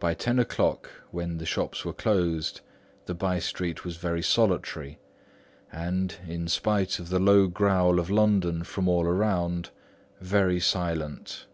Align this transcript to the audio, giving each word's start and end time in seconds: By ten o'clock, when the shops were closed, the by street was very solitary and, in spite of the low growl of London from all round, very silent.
By 0.00 0.12
ten 0.14 0.40
o'clock, 0.40 0.90
when 1.12 1.38
the 1.38 1.46
shops 1.46 1.84
were 1.84 1.92
closed, 1.92 2.62
the 3.04 3.14
by 3.14 3.38
street 3.38 3.84
was 3.84 3.96
very 3.96 4.20
solitary 4.20 4.98
and, 5.70 6.16
in 6.26 6.48
spite 6.48 6.98
of 6.98 7.10
the 7.10 7.20
low 7.20 7.46
growl 7.46 8.00
of 8.00 8.10
London 8.10 8.64
from 8.64 8.88
all 8.88 9.04
round, 9.04 9.70
very 10.20 10.58
silent. 10.58 11.46